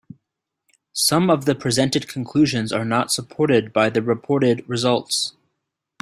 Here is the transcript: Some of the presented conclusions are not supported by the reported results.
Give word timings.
Some 0.93 1.29
of 1.29 1.45
the 1.45 1.53
presented 1.53 2.07
conclusions 2.07 2.71
are 2.71 2.83
not 2.83 3.11
supported 3.11 3.71
by 3.71 3.91
the 3.91 4.01
reported 4.01 4.67
results. 4.67 5.33